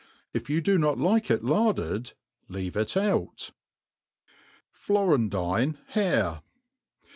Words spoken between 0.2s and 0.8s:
If you do